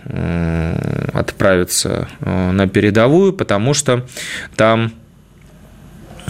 [1.13, 4.05] отправиться э, на передовую, потому что
[4.55, 4.93] там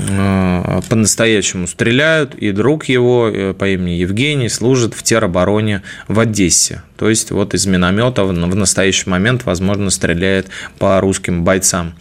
[0.09, 6.81] Э, по-настоящему стреляют, и друг его э, по имени Евгений служит в теробороне в Одессе.
[6.97, 10.47] То есть вот из миномета в настоящий момент, возможно, стреляет
[10.79, 11.93] по русским бойцам.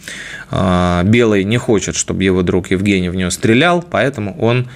[0.49, 4.67] Э, Белый не хочет, чтобы его друг Евгений в него стрелял, поэтому он,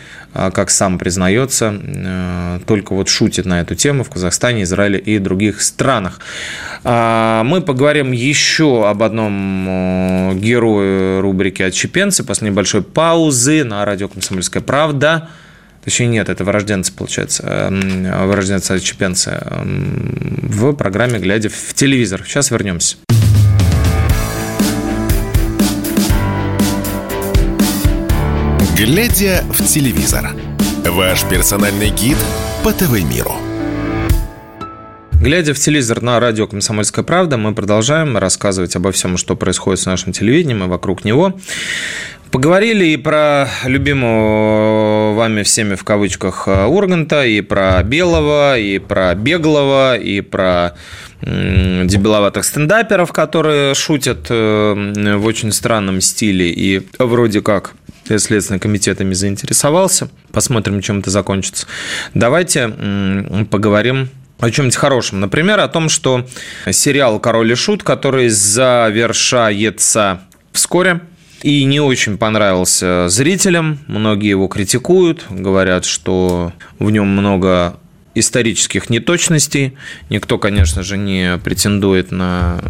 [0.53, 1.73] как сам признается,
[2.65, 6.19] только вот шутит на эту тему в Казахстане, Израиле и других странах.
[6.83, 15.29] Мы поговорим еще об одном герое рубрики «Отщепенцы» после небольшой паузы на радио «Комсомольская правда».
[15.85, 22.23] Точнее, нет, это вырожденцы, получается, вырожденцы чепенцы эм, в программе «Глядя в телевизор».
[22.25, 22.97] Сейчас вернемся.
[28.85, 30.29] «Глядя в телевизор»–
[30.85, 32.17] ваш персональный гид
[32.63, 33.33] по ТВ-миру.
[35.13, 39.87] Глядя в телевизор на радио «Комсомольская правда», мы продолжаем рассказывать обо всем, что происходит с
[39.87, 41.33] нашим телевидением и вокруг него.
[42.29, 49.97] Поговорили и про любимого вами всеми в кавычках Урганта, и про Белого, и про Беглого,
[49.97, 50.75] и про
[51.23, 57.73] дебиловатых стендаперов, которые шутят э, в очень странном стиле и вроде как
[58.05, 60.09] Следственный комитет ими заинтересовался.
[60.31, 61.67] Посмотрим, чем это закончится.
[62.13, 62.67] Давайте
[63.49, 65.19] поговорим о чем-нибудь хорошем.
[65.21, 66.27] Например, о том, что
[66.69, 71.01] сериал «Король и Шут», который завершается вскоре–
[71.45, 73.77] и не очень понравился зрителям.
[73.85, 77.77] Многие его критикуют, говорят, что в нем много
[78.15, 79.77] исторических неточностей.
[80.09, 82.61] Никто, конечно же, не претендует на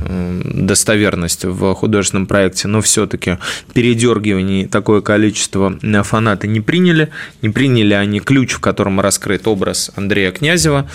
[0.43, 3.38] достоверность в художественном проекте, но все-таки
[3.73, 7.10] передергиваний такое количество фанаты не приняли.
[7.41, 10.89] Не приняли они ключ, в котором раскрыт образ Андрея Князева,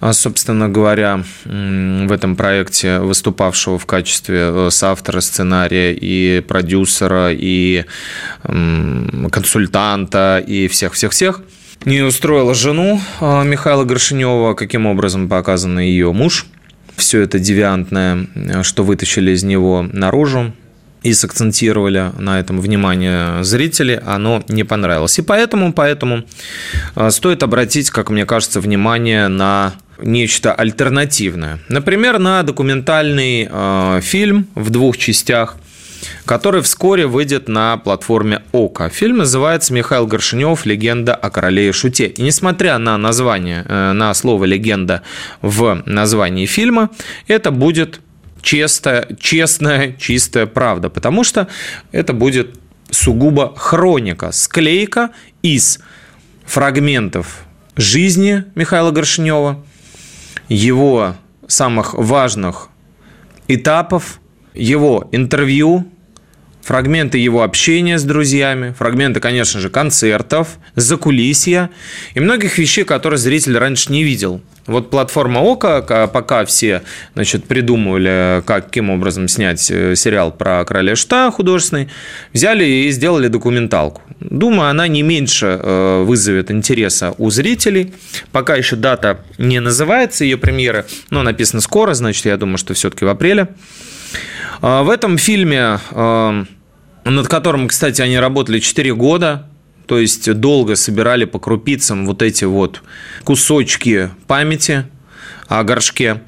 [0.00, 7.84] а, собственно говоря, в этом проекте выступавшего в качестве э, соавтора сценария и продюсера, и
[9.30, 11.42] консультанта, и всех-всех-всех.
[11.84, 16.46] Не устроила жену а, Михаила Горшинева, каким образом показан ее муж.
[16.96, 18.26] Все это девиантное,
[18.62, 20.52] что вытащили из него наружу
[21.02, 25.18] и сакцентировали на этом внимание зрителей, оно не понравилось.
[25.18, 26.24] И поэтому, поэтому
[26.94, 31.58] а, стоит обратить, как мне кажется, внимание на нечто альтернативное.
[31.68, 35.56] Например, на документальный э, фильм в двух частях–
[36.24, 38.88] который вскоре выйдет на платформе ОКО.
[38.88, 40.66] Фильм называется «Михаил Горшинев.
[40.66, 42.06] Легенда о короле и шуте».
[42.06, 45.02] И несмотря на название, э, на слово «легенда»
[45.40, 46.90] в названии фильма,
[47.28, 48.00] это будет
[48.42, 51.48] честная, честная, чистая правда, потому что
[51.92, 52.58] это будет
[52.90, 55.10] сугубо хроника, склейка
[55.42, 55.80] из
[56.44, 57.44] фрагментов
[57.76, 59.64] жизни Михаила Горшинева,
[60.48, 62.68] его самых важных
[63.48, 64.20] этапов,
[64.54, 65.86] его интервью,
[66.62, 71.70] фрагменты его общения с друзьями, фрагменты, конечно же, концертов, закулисья
[72.14, 74.40] и многих вещей, которые зритель раньше не видел.
[74.66, 76.82] Вот платформа ОКО, пока все
[77.14, 81.88] значит, придумывали, каким образом снять э, сериал про короля Шта художественный,
[82.32, 84.02] взяли и сделали документалку.
[84.20, 87.92] Думаю, она не меньше э, вызовет интереса у зрителей.
[88.30, 93.04] Пока еще дата не называется ее премьеры, но написано скоро, значит, я думаю, что все-таки
[93.04, 93.48] в апреле.
[94.62, 96.44] А, в этом фильме, а,
[97.04, 99.48] над которым, кстати, они работали 4 года,
[99.86, 102.80] то есть долго собирали по крупицам вот эти вот
[103.24, 104.86] кусочки памяти
[105.48, 106.22] о горшке.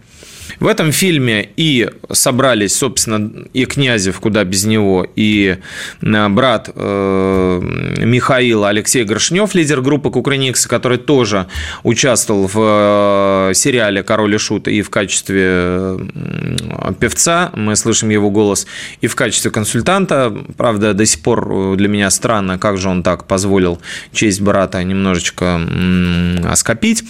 [0.61, 5.59] В этом фильме и собрались, собственно, и Князев, куда без него, и
[6.01, 7.61] э, брат э,
[7.99, 11.47] Михаила Алексей Горшнев, лидер группы Кукрыниксы, который тоже
[11.83, 15.99] участвовал в э, сериале «Король и Шут» и в качестве
[17.01, 18.67] певца, мы слышим его голос,
[19.01, 20.35] и в качестве консультанта.
[20.57, 23.81] Правда, до сих пор для меня странно, как же он так позволил
[24.13, 25.61] честь брата немножечко
[26.45, 27.05] оскопить.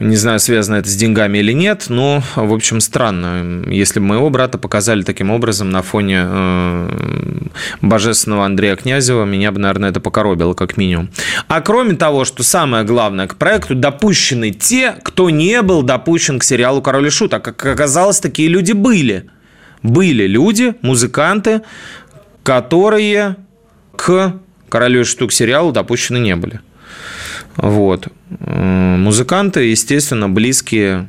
[0.00, 3.64] Не знаю, связано это с деньгами или нет, но, в общем, странно.
[3.68, 6.88] Если бы моего брата показали таким образом на фоне э,
[7.80, 11.10] божественного Андрея Князева, меня бы, наверное, это покоробило, как минимум.
[11.46, 16.44] А кроме того, что самое главное, к проекту допущены те, кто не был допущен к
[16.44, 17.34] сериалу «Король и Шут».
[17.34, 19.30] А как оказалось, такие люди были.
[19.82, 21.62] Были люди, музыканты,
[22.42, 23.36] которые
[23.96, 24.34] к
[24.68, 26.60] «Королю и Шуту» к сериалу допущены не были.
[27.56, 28.08] Вот.
[28.40, 31.08] Музыканты, естественно, близкие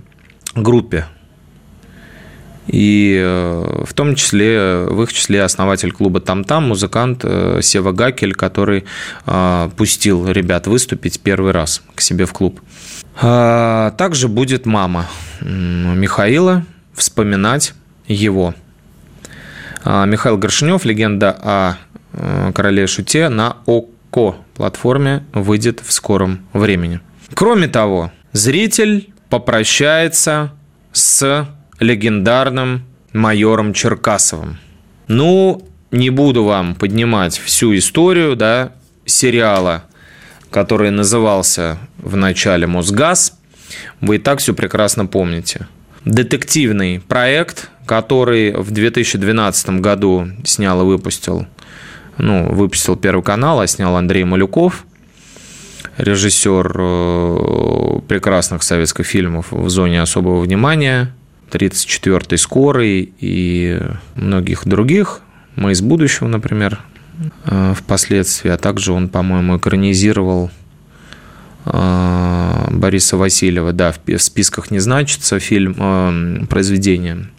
[0.56, 1.06] группе.
[2.68, 8.34] И э, в том числе, в их числе основатель клуба «Там-там», музыкант э, Сева Гакель,
[8.34, 8.86] который
[9.26, 12.60] э, пустил ребят выступить первый раз к себе в клуб.
[13.22, 15.08] А, также будет мама
[15.42, 17.74] Михаила вспоминать
[18.08, 18.56] его.
[19.84, 21.76] А, Михаил Горшинев, легенда о
[22.54, 23.58] короле Шуте на
[24.16, 27.02] ОКО платформе выйдет в скором времени.
[27.34, 30.54] Кроме того, зритель попрощается
[30.94, 31.48] с
[31.80, 34.58] легендарным майором Черкасовым.
[35.08, 38.72] Ну, не буду вам поднимать всю историю да,
[39.06, 39.84] сериала,
[40.50, 43.38] который назывался в начале «Мосгаз».
[44.00, 45.68] Вы и так все прекрасно помните.
[46.06, 51.48] Детективный проект, который в 2012 году снял и выпустил
[52.18, 54.86] ну, выпустил Первый канал, а снял Андрей Малюков,
[55.98, 61.14] режиссер э, прекрасных советских фильмов «В зоне особого внимания»,
[61.52, 63.80] «34-й скорый» и
[64.16, 65.22] многих других.
[65.56, 66.80] «Мы из будущего», например,
[67.46, 68.50] э, впоследствии.
[68.50, 70.52] А также он, по-моему, экранизировал
[71.66, 77.30] э, Бориса Васильева, да, в списках не значится фильм, произведение,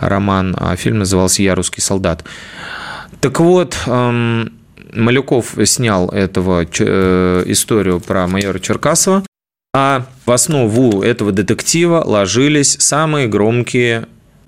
[0.00, 2.24] роман, а фильм назывался «Я русский солдат».
[3.20, 4.52] Так вот, эм,
[4.94, 9.24] Малюков снял этого э, историю про майора Черкасова,
[9.74, 14.06] а в основу этого детектива ложились самые громкие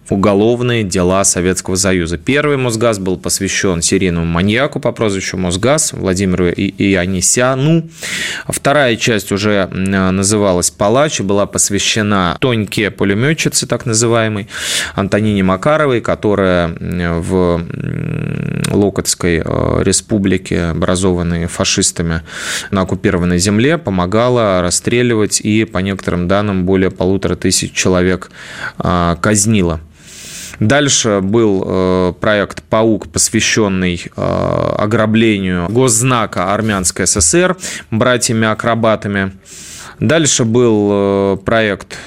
[0.08, 2.18] уголовные дела Советского Союза.
[2.18, 7.88] Первый Мосгаз был посвящен серийному маньяку по прозвищу Мосгаз Владимиру Ионисяну.
[8.48, 14.48] Вторая часть уже называлась «Палач» и была посвящена Тоньке пулеметчице, так называемой,
[14.94, 17.62] Антонине Макаровой, которая в
[18.70, 22.22] Локотской э, республике, образованной фашистами
[22.70, 28.30] на оккупированной земле, помогала расстреливать и, по некоторым данным, более полутора тысяч человек
[28.78, 29.80] э, казнила.
[30.60, 37.56] Дальше был э, проект «Паук», посвященный э, ограблению госзнака Армянской ССР
[37.90, 39.32] братьями-акробатами.
[39.98, 41.98] Дальше был э, проект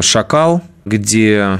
[0.00, 1.58] «Шакал», где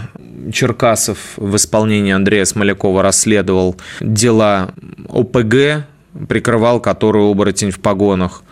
[0.51, 4.73] Черкасов в исполнении Андрея Смолякова расследовал дела
[5.11, 5.87] ОПГ,
[6.29, 8.43] прикрывал которую оборотень в погонах,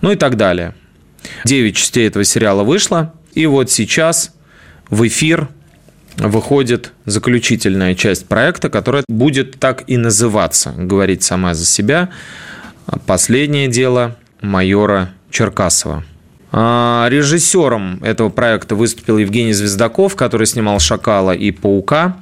[0.00, 0.74] ну и так далее.
[1.44, 3.12] 9 частей этого сериала вышло.
[3.34, 4.32] И вот сейчас
[4.88, 5.48] в эфир
[6.18, 12.10] выходит заключительная часть проекта, которая будет так и называться, говорить сама за себя.
[13.06, 16.04] Последнее дело майора Черкасова.
[16.50, 22.16] А, режиссером этого проекта выступил Евгений Звездаков, который снимал «Шакала» и «Паука».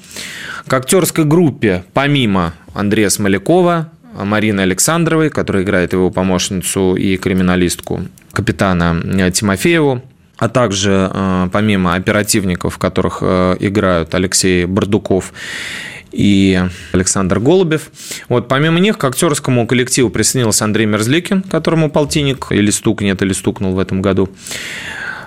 [0.66, 3.90] К актерской группе, помимо Андрея Смолякова,
[4.24, 10.02] Марины Александровой, которая играет его помощницу и криминалистку, капитана Тимофееву,
[10.38, 15.32] а также э, помимо оперативников, в которых э, играют Алексей Бардуков
[16.12, 16.62] и
[16.92, 17.90] Александр Голубев.
[18.28, 23.74] Вот, помимо них к актерскому коллективу присоединился Андрей Мерзликин, которому полтинник или стукнет, или стукнул
[23.74, 24.28] в этом году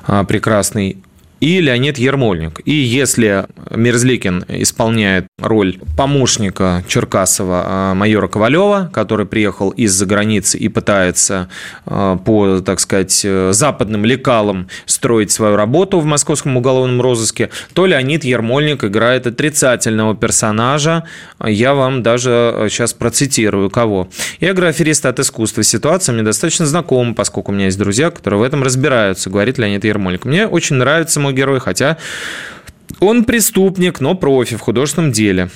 [0.08, 0.98] а, прекрасный
[1.40, 2.62] и Леонид Ермольник.
[2.66, 10.68] И если Мерзликин исполняет роль помощника Черкасова а, майора Ковалева, который приехал из-за границы и
[10.68, 11.50] пытается
[11.86, 18.24] а, по, так сказать, западным лекалам строить свою работу в московском уголовном розыске, то Леонид
[18.24, 21.04] Ермольник играет отрицательного персонажа.
[21.46, 24.10] Я вам даже сейчас процитирую кого.
[24.40, 25.64] Я играю афериста от искусства.
[25.64, 29.84] Ситуация мне достаточно знакома, поскольку у меня есть друзья, которые в этом разбираются, говорит Леонид
[29.86, 30.26] Ермольник.
[30.26, 31.98] Мне очень нравится мой герой, хотя
[33.00, 35.50] он преступник, но профи в художественном деле.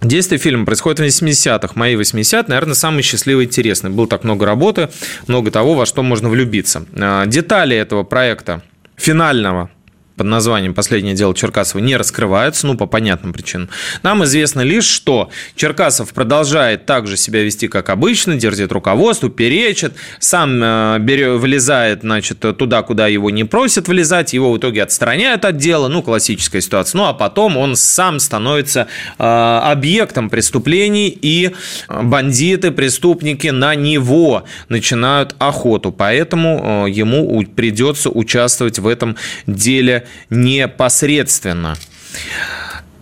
[0.00, 1.72] Действие фильма происходит в 80-х.
[1.74, 3.90] Мои 80-е, наверное, самый счастливый и интересный.
[3.90, 4.90] Было так много работы,
[5.26, 6.84] много того, во что можно влюбиться.
[6.94, 8.62] А, детали этого проекта
[8.96, 9.70] финального
[10.18, 13.70] под названием «Последнее дело Черкасова» не раскрываются, ну, по понятным причинам.
[14.02, 20.60] Нам известно лишь, что Черкасов продолжает также себя вести, как обычно, дерзит руководству, перечит, сам
[20.62, 25.56] э, берет, влезает, значит, туда, куда его не просят влезать, его в итоге отстраняют от
[25.56, 26.98] дела, ну, классическая ситуация.
[26.98, 28.88] Ну, а потом он сам становится
[29.18, 31.54] э, объектом преступлений, и
[31.88, 35.92] бандиты, преступники на него начинают охоту.
[35.92, 39.16] Поэтому э, ему придется участвовать в этом
[39.46, 41.76] деле непосредственно.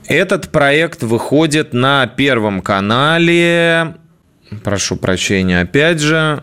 [0.06, 3.96] Этот проект выходит на Первом канале.
[4.62, 6.42] Прошу прощения, опять же.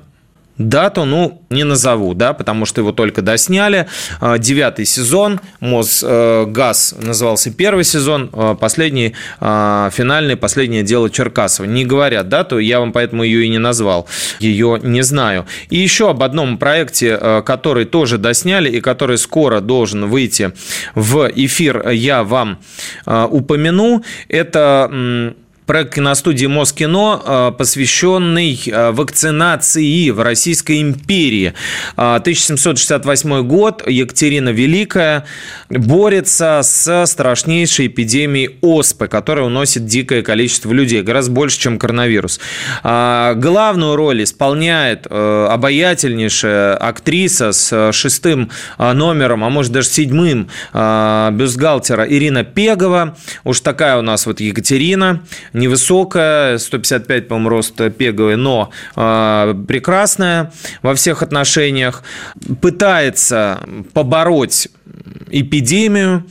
[0.58, 3.88] Дату, ну, не назову, да, потому что его только досняли.
[4.22, 11.66] А, девятый сезон, Мосгаз назывался первый сезон, а, последний, а, финальный, последнее дело Черкасова.
[11.66, 14.08] Не говорят дату, я вам поэтому ее и не назвал,
[14.40, 15.48] ее не знаю.
[15.72, 20.54] И еще об одном проекте, который тоже досняли и который скоро должен выйти
[20.94, 22.60] в эфир, я вам
[23.06, 24.04] упомяну.
[24.28, 25.34] Это
[25.66, 31.54] проект киностудии Москино, э, посвященный э, вакцинации в Российской империи.
[31.96, 35.26] 1768 э, год, Екатерина Великая
[35.70, 42.40] борется с страшнейшей эпидемией оспы, которая уносит дикое количество людей, гораздо больше, чем коронавирус.
[42.84, 53.18] Главную роль исполняет обаятельнейшая актриса с шестым номером, а может даже седьмым бюстгальтера Ирина Пегова.
[53.44, 60.52] Уж такая у нас вот Екатерина невысокая, 155, по-моему, рост пеговый, но э, прекрасная
[60.82, 62.04] во всех отношениях,
[62.62, 63.60] пытается
[63.94, 64.68] побороть
[65.30, 66.26] эпидемию,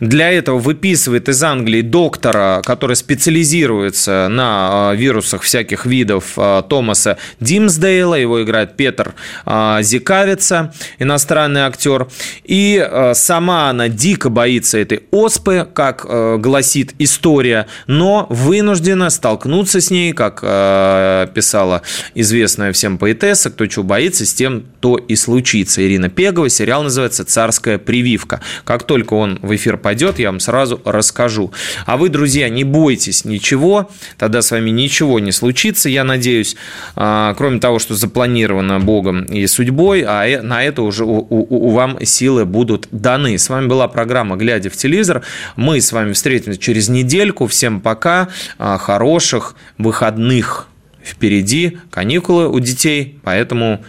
[0.00, 7.18] для этого выписывает из Англии доктора, который специализируется на а, вирусах всяких видов а, Томаса
[7.40, 8.14] Димсдейла.
[8.14, 9.14] Его играет Петр
[9.44, 12.08] а, Зикавица, иностранный актер.
[12.44, 16.06] И сама она дико боится этой оспы, как
[16.40, 21.82] гласит история, но вынуждена столкнуться с ней, как писала
[22.14, 25.84] известная всем поэтесса, кто чего боится, с тем то и случится.
[25.84, 28.40] Ирина Пегова, сериал называется «Царская прививка».
[28.64, 31.52] Как только он в эфир пойдет, я вам сразу расскажу.
[31.86, 36.56] А вы, друзья, не бойтесь ничего, тогда с вами ничего не случится, я надеюсь,
[36.94, 41.46] а, кроме того, что запланировано Богом и судьбой, а э, на это уже у, у,
[41.68, 43.38] у вам силы будут даны.
[43.38, 45.22] С вами была программа «Глядя в телевизор».
[45.56, 47.48] Мы с вами встретимся через недельку.
[47.48, 50.68] Всем пока, а, хороших выходных
[51.02, 53.84] впереди, каникулы у детей, поэтому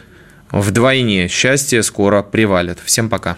[0.52, 2.80] вдвойне счастье скоро привалит.
[2.84, 3.38] Всем пока.